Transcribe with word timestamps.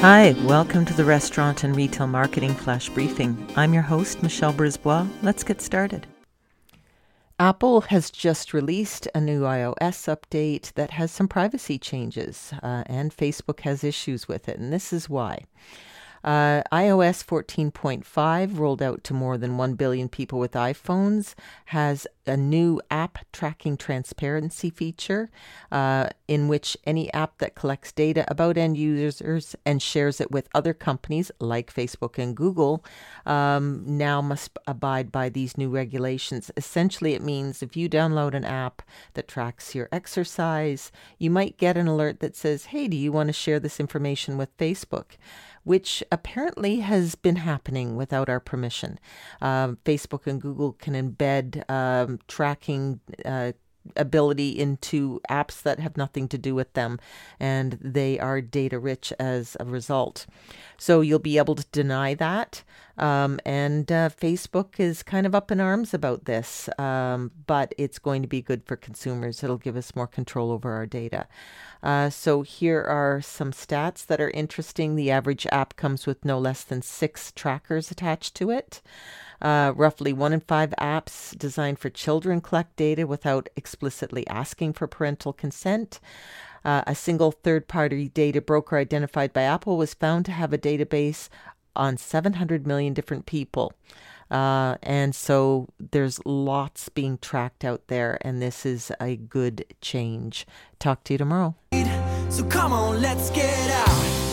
Hi, 0.00 0.34
welcome 0.46 0.86
to 0.86 0.94
the 0.94 1.04
Restaurant 1.04 1.62
and 1.62 1.76
Retail 1.76 2.06
Marketing 2.06 2.54
Flash 2.54 2.88
Briefing. 2.88 3.36
I'm 3.54 3.74
your 3.74 3.82
host, 3.82 4.22
Michelle 4.22 4.54
Brisbois. 4.54 5.06
Let's 5.20 5.44
get 5.44 5.60
started. 5.60 6.06
Apple 7.38 7.82
has 7.82 8.10
just 8.10 8.54
released 8.54 9.08
a 9.14 9.20
new 9.20 9.42
iOS 9.42 10.08
update 10.08 10.72
that 10.72 10.92
has 10.92 11.12
some 11.12 11.28
privacy 11.28 11.78
changes, 11.78 12.54
uh, 12.62 12.82
and 12.86 13.14
Facebook 13.14 13.60
has 13.60 13.84
issues 13.84 14.26
with 14.26 14.48
it, 14.48 14.58
and 14.58 14.72
this 14.72 14.90
is 14.90 15.10
why. 15.10 15.44
Uh, 16.22 16.62
iOS 16.72 17.24
14.5, 17.24 18.58
rolled 18.58 18.82
out 18.82 19.02
to 19.04 19.14
more 19.14 19.38
than 19.38 19.56
1 19.56 19.74
billion 19.74 20.08
people 20.08 20.38
with 20.38 20.52
iPhones, 20.52 21.34
has 21.66 22.06
a 22.26 22.36
new 22.36 22.80
app 22.90 23.18
tracking 23.32 23.76
transparency 23.76 24.70
feature 24.70 25.30
uh, 25.72 26.08
in 26.28 26.46
which 26.46 26.76
any 26.84 27.12
app 27.12 27.38
that 27.38 27.54
collects 27.54 27.90
data 27.92 28.24
about 28.28 28.56
end 28.56 28.76
users 28.76 29.56
and 29.64 29.82
shares 29.82 30.20
it 30.20 30.30
with 30.30 30.48
other 30.54 30.74
companies 30.74 31.30
like 31.40 31.74
Facebook 31.74 32.18
and 32.18 32.36
Google 32.36 32.84
um, 33.26 33.82
now 33.84 34.20
must 34.20 34.56
abide 34.66 35.10
by 35.10 35.28
these 35.28 35.58
new 35.58 35.70
regulations. 35.70 36.50
Essentially, 36.56 37.14
it 37.14 37.22
means 37.22 37.62
if 37.62 37.76
you 37.76 37.88
download 37.88 38.34
an 38.34 38.44
app 38.44 38.82
that 39.14 39.26
tracks 39.26 39.74
your 39.74 39.88
exercise, 39.90 40.92
you 41.18 41.30
might 41.30 41.56
get 41.56 41.76
an 41.76 41.88
alert 41.88 42.20
that 42.20 42.36
says, 42.36 42.66
Hey, 42.66 42.86
do 42.86 42.96
you 42.96 43.10
want 43.10 43.28
to 43.28 43.32
share 43.32 43.58
this 43.58 43.80
information 43.80 44.36
with 44.36 44.56
Facebook? 44.56 45.16
which 45.62 46.02
apparently 46.12 46.80
has 46.80 47.14
been 47.14 47.36
happening 47.36 47.96
without 47.96 48.28
our 48.28 48.40
permission. 48.40 48.98
Um, 49.40 49.78
Facebook 49.84 50.26
and 50.26 50.40
Google 50.40 50.72
can 50.72 50.94
embed 50.94 51.68
um, 51.70 52.18
tracking. 52.28 53.00
Uh, 53.24 53.52
ability 53.96 54.50
into 54.58 55.20
apps 55.30 55.62
that 55.62 55.80
have 55.80 55.96
nothing 55.96 56.28
to 56.28 56.38
do 56.38 56.54
with 56.54 56.72
them, 56.74 56.98
and 57.38 57.78
they 57.80 58.18
are 58.18 58.40
data 58.40 58.78
rich 58.78 59.12
as 59.18 59.56
a 59.58 59.64
result. 59.64 60.26
So 60.76 61.00
you'll 61.00 61.18
be 61.18 61.38
able 61.38 61.54
to 61.54 61.64
deny 61.72 62.14
that. 62.14 62.62
Um, 63.00 63.40
and 63.46 63.90
uh, 63.90 64.10
Facebook 64.10 64.78
is 64.78 65.02
kind 65.02 65.26
of 65.26 65.34
up 65.34 65.50
in 65.50 65.58
arms 65.58 65.94
about 65.94 66.26
this, 66.26 66.68
um, 66.78 67.30
but 67.46 67.74
it's 67.78 67.98
going 67.98 68.20
to 68.20 68.28
be 68.28 68.42
good 68.42 68.62
for 68.66 68.76
consumers. 68.76 69.42
It'll 69.42 69.56
give 69.56 69.74
us 69.74 69.96
more 69.96 70.06
control 70.06 70.52
over 70.52 70.72
our 70.72 70.84
data. 70.84 71.26
Uh, 71.82 72.10
so 72.10 72.42
here 72.42 72.82
are 72.82 73.22
some 73.22 73.52
stats 73.52 74.04
that 74.04 74.20
are 74.20 74.30
interesting. 74.30 74.96
The 74.96 75.10
average 75.10 75.46
app 75.50 75.76
comes 75.76 76.06
with 76.06 76.26
no 76.26 76.38
less 76.38 76.62
than 76.62 76.82
six 76.82 77.32
trackers 77.32 77.90
attached 77.90 78.34
to 78.36 78.50
it. 78.50 78.82
Uh, 79.40 79.72
roughly 79.74 80.12
one 80.12 80.34
in 80.34 80.40
five 80.40 80.74
apps 80.78 81.36
designed 81.38 81.78
for 81.78 81.88
children 81.88 82.42
collect 82.42 82.76
data 82.76 83.06
without 83.06 83.48
explicitly 83.56 84.26
asking 84.26 84.74
for 84.74 84.86
parental 84.86 85.32
consent. 85.32 86.00
Uh, 86.62 86.82
a 86.86 86.94
single 86.94 87.32
third 87.32 87.66
party 87.66 88.10
data 88.10 88.42
broker 88.42 88.76
identified 88.76 89.32
by 89.32 89.40
Apple 89.40 89.78
was 89.78 89.94
found 89.94 90.26
to 90.26 90.32
have 90.32 90.52
a 90.52 90.58
database 90.58 91.30
on 91.76 91.96
700 91.96 92.66
million 92.66 92.94
different 92.94 93.26
people. 93.26 93.72
Uh, 94.30 94.76
and 94.82 95.14
so 95.14 95.68
there's 95.78 96.24
lots 96.24 96.88
being 96.88 97.18
tracked 97.18 97.64
out 97.64 97.88
there, 97.88 98.16
and 98.20 98.40
this 98.40 98.64
is 98.64 98.92
a 99.00 99.16
good 99.16 99.64
change. 99.80 100.46
Talk 100.78 101.02
to 101.04 101.14
you 101.14 101.18
tomorrow. 101.18 101.56
So 102.28 102.44
come 102.44 102.72
on, 102.72 103.02
let's 103.02 103.30
get 103.30 103.70
out. 103.70 104.29